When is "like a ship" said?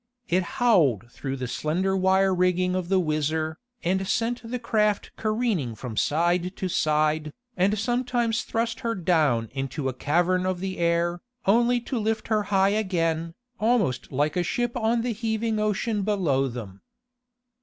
14.11-14.75